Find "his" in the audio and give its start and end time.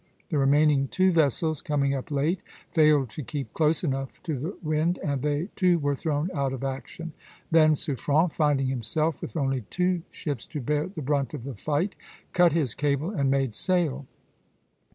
12.51-12.73